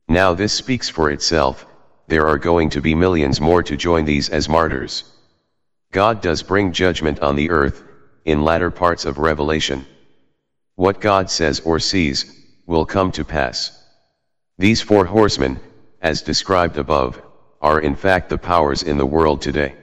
Now 0.08 0.34
this 0.34 0.54
speaks 0.54 0.88
for 0.88 1.10
itself, 1.10 1.66
there 2.08 2.28
are 2.28 2.38
going 2.38 2.70
to 2.72 2.82
be 2.82 2.96
millions 2.96 3.42
more 3.42 3.64
to 3.64 3.76
join 3.76 4.06
these 4.06 4.30
as 4.30 4.48
martyrs. 4.48 5.04
God 5.92 6.22
does 6.22 6.42
bring 6.42 6.72
judgment 6.72 7.20
on 7.20 7.36
the 7.36 7.50
earth, 7.50 7.84
in 8.24 8.44
latter 8.44 8.72
parts 8.72 9.06
of 9.06 9.18
Revelation. 9.18 9.86
What 10.76 11.02
God 11.02 11.30
says 11.30 11.60
or 11.60 11.80
sees, 11.80 12.26
will 12.66 12.86
come 12.86 13.12
to 13.12 13.26
pass. 13.26 13.78
These 14.58 14.82
four 14.82 15.06
horsemen, 15.06 15.60
as 16.02 16.22
described 16.22 16.78
above, 16.78 17.22
are 17.62 17.80
in 17.80 17.96
fact 17.96 18.30
the 18.30 18.38
powers 18.38 18.84
in 18.84 18.98
the 18.98 19.06
world 19.06 19.42
today. 19.42 19.76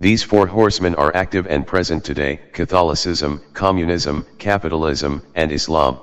These 0.00 0.22
four 0.22 0.46
horsemen 0.46 0.94
are 0.94 1.14
active 1.14 1.46
and 1.46 1.66
present 1.66 2.04
today, 2.04 2.40
Catholicism, 2.52 3.42
Communism, 3.52 4.24
Capitalism, 4.38 5.22
and 5.34 5.52
Islam. 5.52 5.98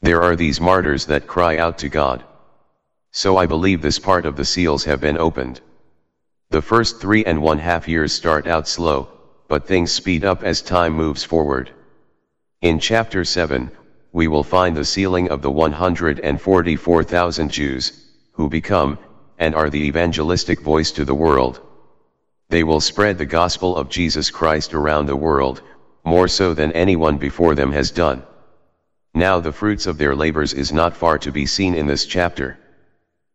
There 0.00 0.22
are 0.22 0.34
these 0.34 0.60
martyrs 0.60 1.06
that 1.06 1.28
cry 1.28 1.58
out 1.58 1.78
to 1.78 1.88
God. 1.88 2.24
So 3.12 3.36
I 3.36 3.46
believe 3.46 3.82
this 3.82 3.98
part 3.98 4.26
of 4.26 4.36
the 4.36 4.44
seals 4.44 4.84
have 4.84 5.00
been 5.00 5.18
opened. 5.18 5.60
The 6.52 6.60
first 6.60 7.00
three 7.00 7.24
and 7.24 7.40
one 7.40 7.60
half 7.60 7.88
years 7.88 8.12
start 8.12 8.46
out 8.46 8.68
slow, 8.68 9.08
but 9.48 9.66
things 9.66 9.90
speed 9.90 10.22
up 10.22 10.44
as 10.44 10.60
time 10.60 10.92
moves 10.92 11.24
forward. 11.24 11.70
In 12.60 12.78
chapter 12.78 13.24
7, 13.24 13.70
we 14.12 14.28
will 14.28 14.44
find 14.44 14.76
the 14.76 14.84
sealing 14.84 15.30
of 15.30 15.40
the 15.40 15.50
144,000 15.50 17.50
Jews, 17.50 17.92
who 18.32 18.50
become, 18.50 18.98
and 19.38 19.54
are 19.54 19.70
the 19.70 19.86
evangelistic 19.86 20.60
voice 20.60 20.92
to 20.92 21.06
the 21.06 21.14
world. 21.14 21.58
They 22.50 22.64
will 22.64 22.80
spread 22.80 23.16
the 23.16 23.24
gospel 23.24 23.74
of 23.74 23.88
Jesus 23.88 24.30
Christ 24.30 24.74
around 24.74 25.06
the 25.06 25.16
world, 25.16 25.62
more 26.04 26.28
so 26.28 26.52
than 26.52 26.72
anyone 26.72 27.16
before 27.16 27.54
them 27.54 27.72
has 27.72 27.90
done. 27.90 28.24
Now 29.14 29.40
the 29.40 29.52
fruits 29.52 29.86
of 29.86 29.96
their 29.96 30.14
labors 30.14 30.52
is 30.52 30.70
not 30.70 30.98
far 30.98 31.16
to 31.20 31.32
be 31.32 31.46
seen 31.46 31.74
in 31.74 31.86
this 31.86 32.04
chapter. 32.04 32.58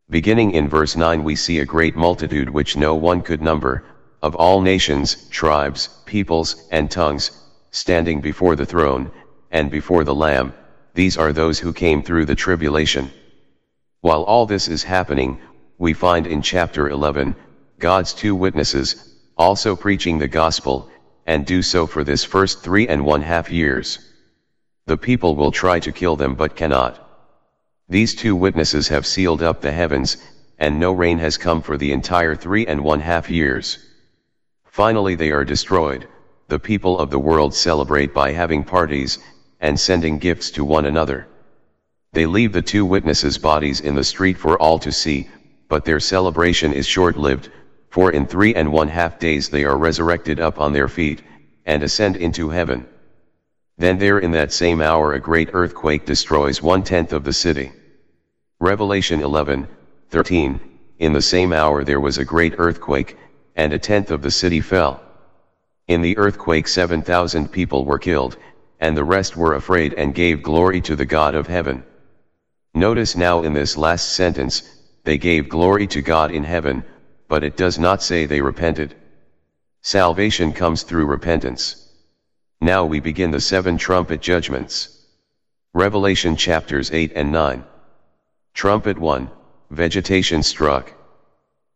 Beginning 0.10 0.52
in 0.52 0.70
verse 0.70 0.96
9 0.96 1.26
we 1.26 1.36
see 1.36 1.60
a 1.60 1.66
great 1.66 1.98
multitude 1.98 2.50
which 2.50 2.78
no 2.78 2.96
one 2.96 3.22
could 3.22 3.42
number, 3.42 3.84
of 4.24 4.36
all 4.36 4.62
nations, 4.62 5.28
tribes, 5.30 5.90
peoples, 6.06 6.56
and 6.72 6.90
tongues, 6.90 7.32
standing 7.72 8.22
before 8.22 8.56
the 8.56 8.66
throne, 8.66 9.12
and 9.52 9.70
before 9.70 10.06
the 10.06 10.16
Lamb, 10.16 10.54
these 10.94 11.18
are 11.18 11.34
those 11.34 11.60
who 11.60 11.74
came 11.74 12.02
through 12.02 12.24
the 12.24 12.36
tribulation. 12.36 13.12
While 14.00 14.24
all 14.24 14.46
this 14.46 14.70
is 14.70 14.82
happening, 14.82 15.42
we 15.78 15.92
find 15.92 16.26
in 16.26 16.42
chapter 16.42 16.90
11, 16.90 17.36
God's 17.78 18.14
two 18.14 18.34
witnesses, 18.34 19.14
also 19.38 19.76
preaching 19.76 20.20
the 20.20 20.30
gospel, 20.30 20.90
and 21.26 21.46
do 21.46 21.62
so 21.62 21.86
for 21.86 22.06
this 22.06 22.24
first 22.24 22.64
three 22.64 22.88
and 22.88 23.04
one 23.04 23.24
half 23.24 23.52
years. 23.52 24.00
The 24.86 24.96
people 24.96 25.36
will 25.36 25.52
try 25.52 25.82
to 25.82 25.92
kill 25.92 26.16
them 26.16 26.36
but 26.36 26.56
cannot. 26.56 27.07
These 27.89 28.15
two 28.15 28.36
witnesses 28.36 28.89
have 28.89 29.06
sealed 29.06 29.41
up 29.41 29.62
the 29.62 29.72
heavens, 29.72 30.17
and 30.60 30.77
no 30.77 30.91
rain 30.91 31.20
has 31.20 31.38
come 31.38 31.62
for 31.62 31.77
the 31.77 31.94
entire 31.94 32.36
three 32.36 32.67
and 32.67 32.84
one 32.84 33.00
half 33.00 33.29
years. 33.29 33.77
Finally 34.65 35.15
they 35.15 35.32
are 35.32 35.46
destroyed, 35.46 36.06
the 36.50 36.60
people 36.60 37.00
of 37.00 37.10
the 37.10 37.20
world 37.20 37.53
celebrate 37.53 38.13
by 38.13 38.34
having 38.34 38.65
parties, 38.65 39.20
and 39.62 39.79
sending 39.79 40.17
gifts 40.17 40.51
to 40.51 40.65
one 40.65 40.86
another. 40.86 41.27
They 42.12 42.25
leave 42.25 42.51
the 42.51 42.62
two 42.62 42.86
witnesses' 42.86 43.38
bodies 43.38 43.79
in 43.79 43.96
the 43.96 44.03
street 44.03 44.38
for 44.38 44.62
all 44.62 44.79
to 44.79 44.91
see, 44.91 45.29
but 45.70 45.86
their 45.86 46.01
celebration 46.01 46.74
is 46.74 46.86
short-lived, 46.86 47.50
for 47.89 48.12
in 48.12 48.27
three 48.27 48.53
and 48.53 48.70
one 48.70 48.89
half 48.89 49.17
days 49.17 49.48
they 49.48 49.63
are 49.63 49.77
resurrected 49.77 50.41
up 50.41 50.60
on 50.60 50.74
their 50.74 50.89
feet, 50.89 51.22
and 51.65 51.84
ascend 51.84 52.17
into 52.17 52.50
heaven. 52.50 52.86
Then 53.77 53.98
there 53.98 54.20
in 54.20 54.32
that 54.32 54.51
same 54.51 54.82
hour 54.82 55.13
a 55.13 55.22
great 55.22 55.51
earthquake 55.53 56.06
destroys 56.06 56.62
one-tenth 56.62 57.13
of 57.13 57.24
the 57.24 57.32
city. 57.32 57.72
Revelation 58.60 59.22
11, 59.22 59.68
13, 60.10 60.60
In 60.98 61.14
the 61.14 61.22
same 61.22 61.54
hour 61.54 61.84
there 61.84 62.00
was 62.00 62.18
a 62.18 62.26
great 62.26 62.56
earthquake, 62.58 63.16
and 63.56 63.72
a 63.72 63.78
tenth 63.78 64.10
of 64.10 64.24
the 64.24 64.32
city 64.32 64.62
fell. 64.62 65.00
In 65.88 66.02
the 66.02 66.18
earthquake 66.18 66.68
7,000 66.68 67.52
people 67.52 67.86
were 67.86 68.00
killed, 68.00 68.36
and 68.80 68.98
the 68.98 69.04
rest 69.04 69.38
were 69.38 69.54
afraid 69.54 69.94
and 69.94 70.16
gave 70.16 70.42
glory 70.42 70.82
to 70.82 70.96
the 70.96 71.06
God 71.06 71.36
of 71.36 71.46
heaven. 71.46 71.84
Notice 72.74 73.16
now 73.16 73.44
in 73.44 73.54
this 73.54 73.78
last 73.78 74.14
sentence, 74.14 74.64
they 75.04 75.20
gave 75.20 75.50
glory 75.50 75.86
to 75.88 76.02
God 76.02 76.32
in 76.32 76.44
heaven, 76.44 76.84
but 77.28 77.44
it 77.44 77.58
does 77.58 77.78
not 77.78 78.02
say 78.02 78.26
they 78.26 78.42
repented. 78.42 78.96
Salvation 79.84 80.52
comes 80.52 80.82
through 80.82 81.06
repentance. 81.06 81.90
Now 82.60 82.86
we 82.86 83.02
begin 83.02 83.30
the 83.30 83.40
seven 83.40 83.78
trumpet 83.78 84.20
judgments. 84.20 84.90
Revelation 85.76 86.36
chapters 86.36 86.92
8 86.92 87.12
and 87.14 87.32
9. 87.32 87.64
Trumpet 88.58 88.98
1, 88.98 89.30
Vegetation 89.70 90.42
struck. 90.42 90.92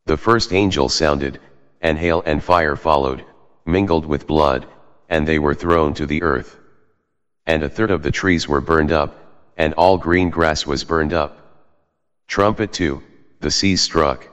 The 0.08 0.18
first 0.18 0.52
angel 0.52 0.90
sounded, 0.90 1.40
and 1.80 1.96
hail 1.96 2.24
and 2.26 2.44
fire 2.44 2.76
followed, 2.76 3.24
mingled 3.68 4.08
with 4.08 4.26
blood, 4.26 4.66
and 5.08 5.28
they 5.28 5.38
were 5.38 5.54
thrown 5.54 5.94
to 5.94 6.08
the 6.08 6.24
earth. 6.24 6.58
And 7.46 7.62
a 7.62 7.70
third 7.70 7.92
of 7.92 8.02
the 8.02 8.10
trees 8.10 8.48
were 8.48 8.62
burned 8.62 8.92
up, 8.92 9.16
and 9.58 9.76
all 9.76 10.00
green 10.00 10.32
grass 10.32 10.66
was 10.66 10.84
burned 10.84 11.14
up. 11.14 11.38
Trumpet 12.28 12.74
2, 12.74 13.04
the 13.42 13.52
sea 13.52 13.76
struck. 13.76 14.28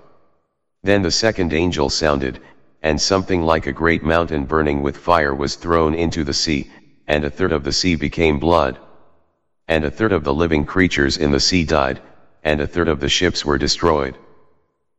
Then 0.82 1.02
the 1.02 1.10
second 1.10 1.52
angel 1.52 1.90
sounded, 1.90 2.40
and 2.82 2.98
something 2.98 3.42
like 3.42 3.66
a 3.66 3.72
great 3.72 4.02
mountain 4.02 4.46
burning 4.46 4.80
with 4.80 4.96
fire 4.96 5.34
was 5.34 5.56
thrown 5.56 5.94
into 5.94 6.24
the 6.24 6.32
sea, 6.32 6.70
and 7.06 7.26
a 7.26 7.30
third 7.30 7.52
of 7.52 7.62
the 7.62 7.72
sea 7.72 7.94
became 7.94 8.38
blood. 8.38 8.78
And 9.68 9.84
a 9.84 9.90
third 9.90 10.12
of 10.12 10.24
the 10.24 10.32
living 10.32 10.64
creatures 10.64 11.18
in 11.18 11.30
the 11.30 11.40
sea 11.40 11.64
died, 11.64 12.00
and 12.48 12.62
a 12.62 12.66
third 12.66 12.88
of 12.88 12.98
the 12.98 13.10
ships 13.10 13.44
were 13.44 13.58
destroyed. 13.58 14.16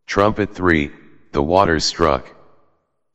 Trumpet 0.06 0.54
3, 0.54 0.92
the 1.32 1.42
waters 1.42 1.84
struck. 1.84 2.32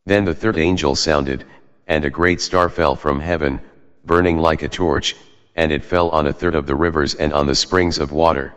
Then 0.07 0.25
the 0.25 0.35
third 0.35 0.59
angel 0.59 0.97
sounded, 0.97 1.45
and 1.87 2.05
a 2.05 2.11
great 2.11 2.41
star 2.41 2.69
fell 2.69 2.97
from 2.97 3.21
heaven, 3.21 3.61
burning 4.05 4.38
like 4.38 4.64
a 4.64 4.69
torch, 4.69 5.14
and 5.55 5.71
it 5.71 5.85
fell 5.85 6.09
on 6.11 6.26
a 6.26 6.33
third 6.33 6.57
of 6.57 6.67
the 6.67 6.75
rivers 6.75 7.14
and 7.14 7.33
on 7.33 7.47
the 7.47 7.55
springs 7.55 8.00
of 8.00 8.11
water. 8.11 8.53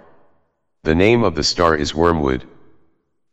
The 0.82 0.96
name 0.96 1.24
of 1.24 1.36
the 1.36 1.44
star 1.44 1.76
is 1.76 1.94
wormwood. 1.94 2.44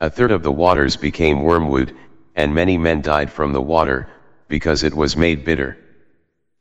A 0.02 0.10
third 0.10 0.30
of 0.30 0.42
the 0.42 0.52
waters 0.52 0.96
became 0.98 1.44
wormwood, 1.44 1.96
and 2.36 2.54
many 2.54 2.76
men 2.76 3.00
died 3.00 3.32
from 3.32 3.54
the 3.54 3.62
water, 3.74 4.06
because 4.48 4.82
it 4.82 4.92
was 4.92 5.16
made 5.16 5.46
bitter. 5.46 5.78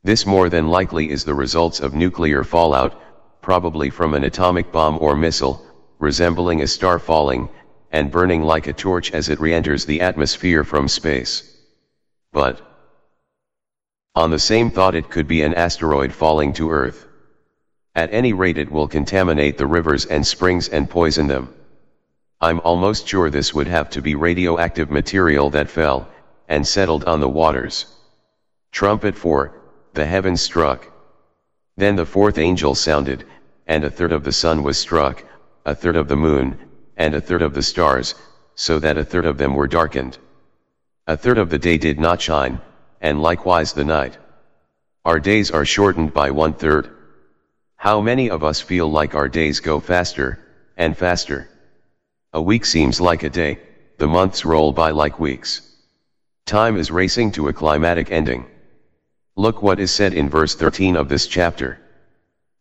This 0.02 0.24
more 0.24 0.48
than 0.48 0.68
likely 0.68 1.10
is 1.10 1.24
the 1.24 1.34
results 1.34 1.80
of 1.80 1.92
nuclear 1.92 2.42
fallout, 2.42 2.98
probably 3.42 3.90
from 3.90 4.14
an 4.14 4.24
atomic 4.24 4.72
bomb 4.72 4.96
or 4.98 5.14
missile, 5.14 5.60
resembling 6.04 6.62
a 6.62 6.66
star 6.66 6.98
falling, 6.98 7.48
and 7.90 8.12
burning 8.12 8.42
like 8.42 8.66
a 8.66 8.72
torch 8.72 9.10
as 9.12 9.28
it 9.28 9.40
re-enters 9.40 9.86
the 9.86 10.02
atmosphere 10.02 10.62
from 10.62 10.86
space. 10.86 11.50
But, 12.32 12.60
on 14.14 14.30
the 14.30 14.38
same 14.38 14.70
thought 14.70 14.94
it 14.94 15.10
could 15.10 15.26
be 15.26 15.42
an 15.42 15.54
asteroid 15.54 16.12
falling 16.12 16.52
to 16.54 16.70
Earth. 16.70 17.06
At 17.96 18.12
any 18.12 18.32
rate 18.32 18.58
it 18.58 18.70
will 18.70 18.86
contaminate 18.86 19.58
the 19.58 19.66
rivers 19.66 20.04
and 20.06 20.26
springs 20.26 20.68
and 20.68 20.88
poison 20.88 21.26
them. 21.26 21.52
I'm 22.40 22.60
almost 22.60 23.08
sure 23.08 23.30
this 23.30 23.54
would 23.54 23.66
have 23.68 23.88
to 23.90 24.02
be 24.02 24.14
radioactive 24.14 24.90
material 24.90 25.50
that 25.50 25.70
fell, 25.70 26.08
and 26.48 26.66
settled 26.66 27.04
on 27.04 27.20
the 27.20 27.28
waters. 27.28 27.86
Trumpet 28.70 29.16
4, 29.16 29.52
the 29.94 30.04
heavens 30.04 30.42
struck. 30.42 30.86
Then 31.76 31.96
the 31.96 32.06
fourth 32.06 32.38
angel 32.38 32.74
sounded, 32.74 33.24
and 33.66 33.84
a 33.84 33.90
third 33.90 34.12
of 34.12 34.24
the 34.24 34.32
sun 34.32 34.62
was 34.62 34.76
struck, 34.76 35.24
a 35.64 35.74
third 35.74 35.96
of 35.96 36.08
the 36.08 36.16
moon, 36.16 36.58
and 36.96 37.14
a 37.14 37.20
third 37.20 37.42
of 37.42 37.54
the 37.54 37.62
stars, 37.62 38.14
so 38.54 38.78
that 38.78 38.98
a 38.98 39.04
third 39.04 39.24
of 39.24 39.38
them 39.38 39.54
were 39.54 39.66
darkened. 39.66 40.18
A 41.06 41.16
third 41.16 41.38
of 41.38 41.50
the 41.50 41.58
day 41.58 41.78
did 41.78 41.98
not 41.98 42.20
shine, 42.20 42.60
and 43.00 43.22
likewise 43.22 43.72
the 43.72 43.84
night. 43.84 44.16
Our 45.04 45.20
days 45.20 45.50
are 45.50 45.64
shortened 45.64 46.14
by 46.14 46.30
one 46.30 46.54
third. 46.54 46.90
How 47.76 48.00
many 48.00 48.30
of 48.30 48.44
us 48.44 48.60
feel 48.60 48.90
like 48.90 49.14
our 49.14 49.28
days 49.28 49.60
go 49.60 49.80
faster, 49.80 50.38
and 50.76 50.96
faster? 50.96 51.48
A 52.32 52.40
week 52.40 52.64
seems 52.64 53.00
like 53.00 53.22
a 53.22 53.30
day, 53.30 53.60
the 53.98 54.06
months 54.06 54.44
roll 54.44 54.72
by 54.72 54.90
like 54.90 55.20
weeks. 55.20 55.60
Time 56.46 56.76
is 56.76 56.90
racing 56.90 57.32
to 57.32 57.48
a 57.48 57.52
climatic 57.52 58.10
ending. 58.10 58.46
Look 59.36 59.62
what 59.62 59.80
is 59.80 59.90
said 59.90 60.14
in 60.14 60.28
verse 60.28 60.54
13 60.54 60.96
of 60.96 61.08
this 61.08 61.26
chapter. 61.26 61.78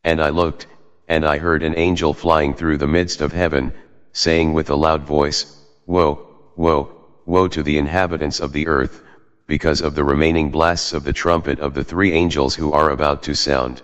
And 0.03 0.21
I 0.21 0.29
looked, 0.29 0.67
and 1.13 1.27
I 1.27 1.37
heard 1.37 1.61
an 1.61 1.77
angel 1.77 2.11
flying 2.11 2.55
through 2.55 2.79
the 2.79 2.87
midst 2.87 3.21
of 3.21 3.31
heaven, 3.31 3.71
saying 4.13 4.51
with 4.51 4.71
a 4.71 4.75
loud 4.75 5.03
voice, 5.03 5.45
Woe, 5.85 6.25
woe, 6.55 6.91
woe 7.27 7.47
to 7.49 7.61
the 7.61 7.77
inhabitants 7.77 8.39
of 8.39 8.51
the 8.51 8.65
earth, 8.65 9.03
because 9.45 9.81
of 9.81 9.93
the 9.93 10.03
remaining 10.03 10.49
blasts 10.49 10.91
of 10.91 11.03
the 11.03 11.13
trumpet 11.13 11.59
of 11.59 11.75
the 11.75 11.83
three 11.83 12.13
angels 12.13 12.55
who 12.55 12.71
are 12.71 12.89
about 12.89 13.21
to 13.23 13.35
sound. 13.35 13.83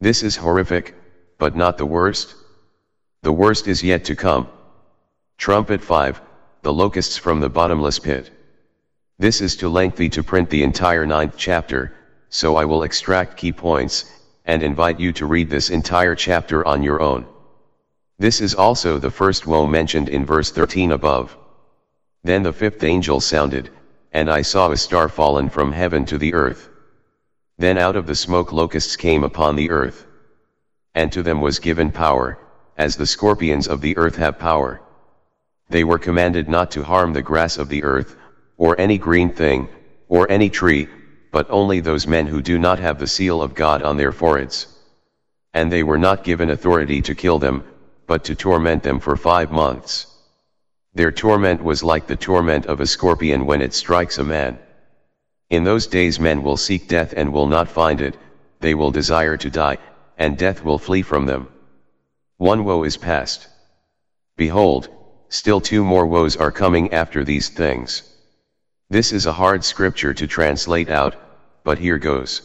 This 0.00 0.24
is 0.24 0.34
horrific, 0.34 0.96
but 1.38 1.54
not 1.54 1.78
the 1.78 1.86
worst. 1.86 2.34
The 3.22 3.32
worst 3.32 3.68
is 3.68 3.84
yet 3.84 4.06
to 4.06 4.16
come. 4.16 4.48
Trumpet 5.38 5.80
5, 5.80 6.20
the 6.62 6.72
locusts 6.72 7.16
from 7.16 7.38
the 7.38 7.50
bottomless 7.50 8.00
pit. 8.00 8.30
This 9.16 9.40
is 9.40 9.54
too 9.54 9.68
lengthy 9.68 10.08
to 10.08 10.24
print 10.24 10.50
the 10.50 10.64
entire 10.64 11.06
ninth 11.06 11.34
chapter, 11.36 11.94
so 12.30 12.56
I 12.56 12.64
will 12.64 12.82
extract 12.82 13.36
key 13.36 13.52
points, 13.52 14.10
and 14.44 14.62
invite 14.62 14.98
you 14.98 15.12
to 15.12 15.26
read 15.26 15.48
this 15.48 15.70
entire 15.70 16.14
chapter 16.14 16.66
on 16.66 16.82
your 16.82 17.00
own. 17.00 17.26
This 18.18 18.40
is 18.40 18.54
also 18.54 18.98
the 18.98 19.10
first 19.10 19.46
woe 19.46 19.66
mentioned 19.66 20.08
in 20.08 20.24
verse 20.24 20.50
13 20.50 20.92
above. 20.92 21.36
Then 22.24 22.42
the 22.42 22.52
fifth 22.52 22.84
angel 22.84 23.20
sounded, 23.20 23.70
and 24.12 24.30
I 24.30 24.42
saw 24.42 24.70
a 24.70 24.76
star 24.76 25.08
fallen 25.08 25.48
from 25.48 25.72
heaven 25.72 26.04
to 26.06 26.18
the 26.18 26.34
earth. 26.34 26.68
Then 27.58 27.78
out 27.78 27.96
of 27.96 28.06
the 28.06 28.14
smoke 28.14 28.52
locusts 28.52 28.96
came 28.96 29.24
upon 29.24 29.56
the 29.56 29.70
earth. 29.70 30.06
And 30.94 31.10
to 31.12 31.22
them 31.22 31.40
was 31.40 31.58
given 31.58 31.90
power, 31.90 32.38
as 32.76 32.96
the 32.96 33.06
scorpions 33.06 33.66
of 33.68 33.80
the 33.80 33.96
earth 33.96 34.16
have 34.16 34.38
power. 34.38 34.82
They 35.68 35.84
were 35.84 35.98
commanded 35.98 36.48
not 36.48 36.70
to 36.72 36.82
harm 36.82 37.12
the 37.12 37.22
grass 37.22 37.58
of 37.58 37.68
the 37.68 37.82
earth, 37.84 38.16
or 38.56 38.78
any 38.78 38.98
green 38.98 39.30
thing, 39.30 39.68
or 40.08 40.30
any 40.30 40.50
tree, 40.50 40.88
but 41.32 41.50
only 41.50 41.80
those 41.80 42.06
men 42.06 42.26
who 42.26 42.40
do 42.40 42.58
not 42.58 42.78
have 42.78 42.98
the 42.98 43.06
seal 43.06 43.42
of 43.42 43.54
God 43.54 43.82
on 43.82 43.96
their 43.96 44.12
foreheads. 44.12 44.68
And 45.54 45.72
they 45.72 45.82
were 45.82 45.98
not 45.98 46.24
given 46.24 46.50
authority 46.50 47.02
to 47.02 47.14
kill 47.14 47.38
them, 47.38 47.64
but 48.06 48.22
to 48.24 48.34
torment 48.34 48.82
them 48.82 49.00
for 49.00 49.16
five 49.16 49.50
months. 49.50 50.06
Their 50.94 51.10
torment 51.10 51.64
was 51.64 51.82
like 51.82 52.06
the 52.06 52.16
torment 52.16 52.66
of 52.66 52.80
a 52.80 52.86
scorpion 52.86 53.46
when 53.46 53.62
it 53.62 53.72
strikes 53.72 54.18
a 54.18 54.24
man. 54.24 54.58
In 55.48 55.64
those 55.64 55.86
days 55.86 56.20
men 56.20 56.42
will 56.42 56.58
seek 56.58 56.86
death 56.86 57.14
and 57.16 57.32
will 57.32 57.46
not 57.46 57.68
find 57.68 58.02
it, 58.02 58.16
they 58.60 58.74
will 58.74 58.90
desire 58.90 59.38
to 59.38 59.50
die, 59.50 59.78
and 60.18 60.36
death 60.36 60.62
will 60.62 60.78
flee 60.78 61.02
from 61.02 61.24
them. 61.24 61.48
One 62.36 62.64
woe 62.64 62.82
is 62.84 62.98
past. 62.98 63.48
Behold, 64.36 64.90
still 65.30 65.62
two 65.62 65.82
more 65.82 66.06
woes 66.06 66.36
are 66.36 66.52
coming 66.52 66.92
after 66.92 67.24
these 67.24 67.48
things. 67.48 68.02
This 68.92 69.10
is 69.10 69.24
a 69.24 69.32
hard 69.32 69.64
scripture 69.64 70.12
to 70.12 70.26
translate 70.26 70.90
out, 70.90 71.14
but 71.64 71.78
here 71.78 71.96
goes. 71.96 72.42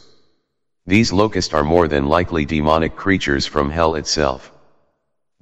These 0.86 1.12
locusts 1.12 1.52
are 1.52 1.62
more 1.62 1.88
than 1.88 2.06
likely 2.06 2.46
demonic 2.46 2.96
creatures 2.96 3.44
from 3.44 3.68
hell 3.68 3.96
itself. 3.96 4.50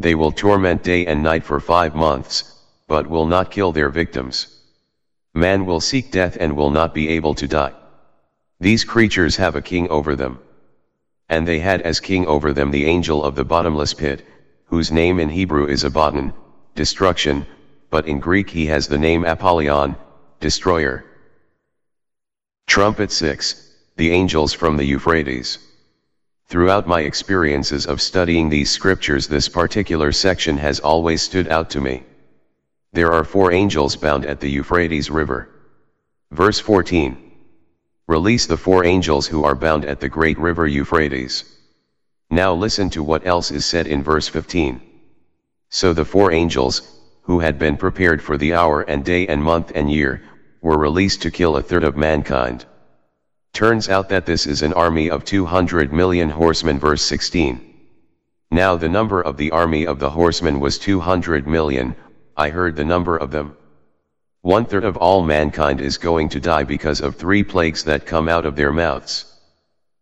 They 0.00 0.16
will 0.16 0.32
torment 0.32 0.82
day 0.82 1.06
and 1.06 1.22
night 1.22 1.44
for 1.44 1.60
five 1.60 1.94
months, 1.94 2.58
but 2.88 3.06
will 3.06 3.26
not 3.26 3.52
kill 3.52 3.70
their 3.70 3.88
victims. 3.88 4.48
Man 5.32 5.64
will 5.64 5.78
seek 5.78 6.10
death 6.10 6.38
and 6.40 6.56
will 6.56 6.70
not 6.70 6.92
be 6.92 7.06
able 7.10 7.34
to 7.34 7.46
die. 7.46 7.74
These 8.58 8.82
creatures 8.82 9.36
have 9.36 9.54
a 9.54 9.62
king 9.62 9.88
over 9.88 10.16
them. 10.16 10.40
And 11.28 11.46
they 11.46 11.60
had 11.60 11.82
as 11.82 12.00
king 12.00 12.26
over 12.26 12.52
them 12.52 12.72
the 12.72 12.86
angel 12.86 13.22
of 13.22 13.36
the 13.36 13.44
bottomless 13.44 13.94
pit, 13.94 14.26
whose 14.64 14.90
name 14.90 15.20
in 15.20 15.28
Hebrew 15.28 15.68
is 15.68 15.84
Abaddon, 15.84 16.32
destruction, 16.74 17.46
but 17.90 18.08
in 18.08 18.18
Greek 18.18 18.50
he 18.50 18.66
has 18.66 18.88
the 18.88 18.98
name 18.98 19.24
Apollyon, 19.24 19.94
destroyer. 20.40 21.04
Trumpet 22.66 23.10
6, 23.10 23.72
the 23.96 24.10
angels 24.10 24.52
from 24.52 24.76
the 24.76 24.84
Euphrates. 24.84 25.58
Throughout 26.48 26.86
my 26.86 27.00
experiences 27.00 27.86
of 27.86 28.00
studying 28.00 28.48
these 28.48 28.70
scriptures 28.70 29.26
this 29.26 29.48
particular 29.48 30.12
section 30.12 30.58
has 30.58 30.80
always 30.80 31.22
stood 31.22 31.48
out 31.48 31.70
to 31.70 31.80
me. 31.80 32.04
There 32.92 33.12
are 33.12 33.24
four 33.24 33.52
angels 33.52 33.96
bound 33.96 34.24
at 34.24 34.40
the 34.40 34.50
Euphrates 34.50 35.10
River. 35.10 35.48
Verse 36.30 36.60
14. 36.60 37.26
Release 38.06 38.46
the 38.46 38.56
four 38.56 38.84
angels 38.84 39.26
who 39.26 39.44
are 39.44 39.56
bound 39.56 39.84
at 39.84 40.00
the 40.00 40.08
great 40.08 40.38
river 40.38 40.66
Euphrates. 40.66 41.44
Now 42.30 42.54
listen 42.54 42.90
to 42.90 43.02
what 43.02 43.26
else 43.26 43.50
is 43.50 43.66
said 43.66 43.86
in 43.86 44.02
verse 44.02 44.28
15. 44.28 44.80
So 45.68 45.92
the 45.92 46.04
four 46.04 46.30
angels, 46.30 46.82
who 47.26 47.40
had 47.40 47.58
been 47.58 47.76
prepared 47.76 48.22
for 48.22 48.38
the 48.38 48.54
hour 48.54 48.82
and 48.82 49.04
day 49.04 49.26
and 49.26 49.42
month 49.42 49.72
and 49.74 49.90
year, 49.90 50.22
were 50.62 50.78
released 50.78 51.22
to 51.22 51.30
kill 51.30 51.56
a 51.56 51.62
third 51.62 51.82
of 51.82 51.96
mankind. 51.96 52.64
Turns 53.52 53.88
out 53.88 54.10
that 54.10 54.26
this 54.26 54.46
is 54.46 54.62
an 54.62 54.72
army 54.72 55.10
of 55.10 55.24
200 55.24 55.92
million 55.92 56.30
horsemen 56.30 56.78
verse 56.78 57.02
16. 57.02 57.60
Now 58.50 58.76
the 58.76 58.88
number 58.88 59.20
of 59.20 59.36
the 59.36 59.50
army 59.50 59.86
of 59.86 59.98
the 59.98 60.10
horsemen 60.10 60.60
was 60.60 60.78
200 60.78 61.48
million, 61.48 61.96
I 62.36 62.50
heard 62.50 62.76
the 62.76 62.84
number 62.84 63.16
of 63.16 63.32
them. 63.32 63.56
One 64.42 64.64
third 64.64 64.84
of 64.84 64.96
all 64.96 65.22
mankind 65.22 65.80
is 65.80 65.98
going 65.98 66.28
to 66.28 66.40
die 66.40 66.62
because 66.62 67.00
of 67.00 67.16
three 67.16 67.42
plagues 67.42 67.82
that 67.84 68.06
come 68.06 68.28
out 68.28 68.46
of 68.46 68.54
their 68.54 68.72
mouths. 68.72 69.24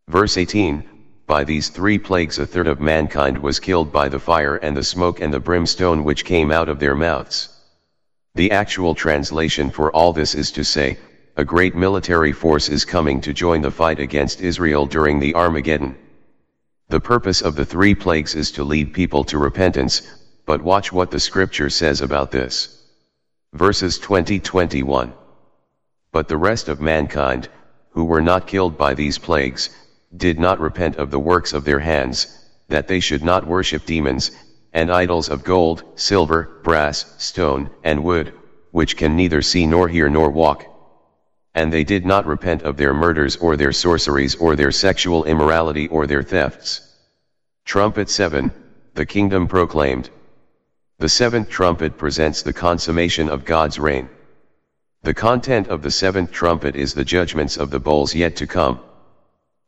Verse 0.09 0.37
18, 0.37 0.85
By 1.27 1.45
these 1.45 1.71
three 1.71 1.99
plagues 1.99 2.39
a 2.39 2.47
third 2.47 2.67
of 2.67 2.81
mankind 2.81 3.39
was 3.39 3.59
killed 3.59 3.91
by 3.91 4.09
the 4.09 4.19
fire 4.19 4.57
and 4.57 4.77
the 4.77 4.85
smoke 4.85 5.21
and 5.21 5.33
the 5.33 5.41
brimstone 5.41 6.05
which 6.05 6.25
came 6.25 6.53
out 6.53 6.69
of 6.69 6.79
their 6.79 6.95
mouths. 6.95 7.49
The 8.35 8.51
actual 8.51 8.95
translation 8.95 9.71
for 9.71 9.91
all 9.93 10.13
this 10.13 10.35
is 10.35 10.53
to 10.53 10.65
say, 10.65 10.99
a 11.37 11.45
great 11.45 11.75
military 11.75 12.33
force 12.33 12.69
is 12.69 12.85
coming 12.85 13.21
to 13.23 13.33
join 13.33 13.63
the 13.63 13.71
fight 13.71 14.01
against 14.01 14.41
Israel 14.43 14.87
during 14.87 15.19
the 15.19 15.35
Armageddon. 15.35 15.97
The 16.89 17.01
purpose 17.01 17.41
of 17.41 17.57
the 17.57 17.65
three 17.65 17.95
plagues 17.95 18.35
is 18.35 18.53
to 18.53 18.65
lead 18.65 18.93
people 18.93 19.25
to 19.25 19.39
repentance, 19.39 20.03
but 20.45 20.63
watch 20.63 20.93
what 20.93 21.11
the 21.11 21.19
scripture 21.19 21.71
says 21.71 22.03
about 22.03 22.31
this. 22.31 22.83
Verses 23.55 23.99
20-21. 23.99 25.13
But 26.13 26.29
the 26.29 26.37
rest 26.37 26.69
of 26.69 26.81
mankind, 26.81 27.49
who 27.91 28.05
were 28.05 28.21
not 28.21 28.47
killed 28.47 28.77
by 28.77 28.93
these 28.95 29.17
plagues, 29.17 29.71
did 30.17 30.39
not 30.39 30.61
repent 30.61 30.97
of 30.97 31.11
the 31.11 31.19
works 31.19 31.53
of 31.53 31.65
their 31.65 31.81
hands, 31.81 32.27
that 32.69 32.89
they 32.89 33.01
should 33.01 33.23
not 33.23 33.47
worship 33.47 33.85
demons, 33.85 34.31
and 34.73 34.91
idols 34.91 35.29
of 35.29 35.45
gold, 35.45 35.83
silver, 35.95 36.61
brass, 36.63 37.15
stone, 37.19 37.71
and 37.83 38.03
wood, 38.03 38.33
which 38.71 38.97
can 38.97 39.17
neither 39.17 39.43
see 39.43 39.67
nor 39.67 39.89
hear 39.89 40.09
nor 40.09 40.31
walk. 40.31 40.65
And 41.55 41.73
they 41.73 41.85
did 41.85 42.05
not 42.05 42.27
repent 42.27 42.63
of 42.63 42.77
their 42.77 42.93
murders 42.93 43.37
or 43.37 43.57
their 43.57 43.73
sorceries 43.73 44.35
or 44.35 44.57
their 44.57 44.73
sexual 44.73 45.25
immorality 45.25 45.87
or 45.89 46.07
their 46.07 46.23
thefts. 46.23 46.81
Trumpet 47.65 48.11
7, 48.11 48.51
the 48.95 49.07
kingdom 49.07 49.47
proclaimed. 49.47 50.11
The 50.99 51.09
seventh 51.09 51.49
trumpet 51.49 51.97
presents 51.99 52.43
the 52.43 52.53
consummation 52.53 53.29
of 53.29 53.45
God's 53.45 53.79
reign. 53.79 54.09
The 55.03 55.15
content 55.15 55.69
of 55.69 55.83
the 55.83 55.91
seventh 55.91 56.33
trumpet 56.33 56.77
is 56.77 56.95
the 56.95 57.05
judgments 57.05 57.57
of 57.57 57.71
the 57.71 57.81
bowls 57.81 58.15
yet 58.15 58.37
to 58.37 58.47
come. 58.47 58.81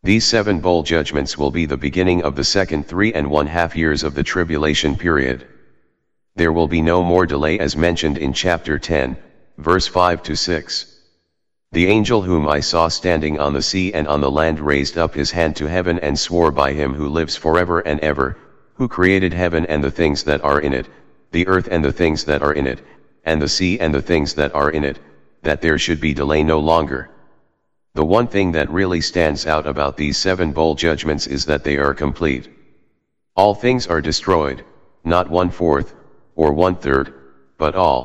These 0.02 0.24
seven 0.24 0.60
bowl 0.60 0.82
judgments 0.82 1.36
will 1.36 1.50
be 1.50 1.66
the 1.66 1.76
beginning 1.76 2.22
of 2.22 2.36
the 2.36 2.44
second 2.44 2.86
three 2.86 3.12
and 3.12 3.30
one 3.30 3.46
half 3.46 3.74
years 3.74 4.02
of 4.02 4.14
the 4.14 4.22
tribulation 4.22 4.96
period. 4.96 5.46
There 6.36 6.52
will 6.52 6.68
be 6.68 6.82
no 6.82 7.02
more 7.02 7.26
delay 7.26 7.58
as 7.58 7.76
mentioned 7.76 8.18
in 8.18 8.32
chapter 8.32 8.78
10, 8.78 9.16
verse 9.58 9.86
5 9.86 10.22
to 10.24 10.36
6. 10.36 10.86
The 11.72 11.86
angel 11.86 12.22
whom 12.22 12.46
I 12.46 12.60
saw 12.60 12.88
standing 12.88 13.38
on 13.38 13.52
the 13.52 13.62
sea 13.62 13.92
and 13.92 14.06
on 14.06 14.20
the 14.20 14.30
land 14.30 14.60
raised 14.60 14.96
up 14.96 15.14
his 15.14 15.30
hand 15.30 15.56
to 15.56 15.66
heaven 15.66 15.98
and 15.98 16.18
swore 16.18 16.52
by 16.52 16.72
him 16.72 16.94
who 16.94 17.08
lives 17.08 17.36
forever 17.36 17.80
and 17.80 17.98
ever, 18.00 18.36
who 18.74 18.88
created 18.88 19.32
heaven 19.32 19.66
and 19.66 19.82
the 19.82 19.90
things 19.90 20.22
that 20.24 20.44
are 20.44 20.60
in 20.60 20.72
it, 20.72 20.86
the 21.32 21.46
earth 21.48 21.68
and 21.70 21.84
the 21.84 21.92
things 21.92 22.24
that 22.24 22.42
are 22.42 22.52
in 22.52 22.66
it, 22.66 22.80
and 23.24 23.42
the 23.42 23.48
sea 23.48 23.80
and 23.80 23.92
the 23.92 24.02
things 24.02 24.34
that 24.34 24.54
are 24.54 24.70
in 24.70 24.84
it, 24.84 24.98
that 25.42 25.62
there 25.62 25.78
should 25.78 26.00
be 26.00 26.14
delay 26.14 26.42
no 26.42 26.60
longer. 26.60 27.10
The 27.96 28.04
one 28.04 28.26
thing 28.26 28.52
that 28.52 28.68
really 28.68 29.00
stands 29.00 29.46
out 29.46 29.66
about 29.66 29.96
these 29.96 30.18
seven 30.18 30.52
bowl 30.52 30.74
judgments 30.74 31.26
is 31.26 31.46
that 31.46 31.64
they 31.64 31.78
are 31.78 31.94
complete. 31.94 32.46
All 33.34 33.54
things 33.54 33.86
are 33.86 34.02
destroyed, 34.02 34.66
not 35.02 35.30
one 35.30 35.48
fourth, 35.48 35.94
or 36.34 36.52
one 36.52 36.74
third, 36.76 37.14
but 37.56 37.74
all. 37.74 38.04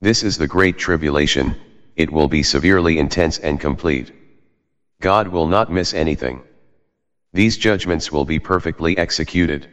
This 0.00 0.24
is 0.24 0.36
the 0.36 0.48
great 0.48 0.78
tribulation, 0.78 1.54
it 1.94 2.10
will 2.10 2.26
be 2.26 2.42
severely 2.42 2.98
intense 2.98 3.38
and 3.38 3.60
complete. 3.60 4.10
God 5.00 5.28
will 5.28 5.46
not 5.46 5.70
miss 5.70 5.94
anything. 5.94 6.42
These 7.32 7.56
judgments 7.56 8.10
will 8.10 8.24
be 8.24 8.40
perfectly 8.40 8.98
executed. 8.98 9.68